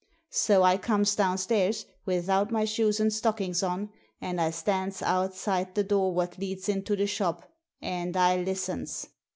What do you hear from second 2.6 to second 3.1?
shoes